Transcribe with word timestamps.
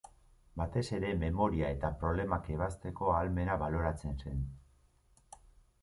Batez 0.61 0.83
ere 0.99 1.11
memoria 1.23 1.69
eta 1.77 1.93
problemak 2.05 2.49
ebazteko 2.55 3.13
ahalmena 3.17 3.59
baloratzen 3.67 4.19
zen. 4.25 4.45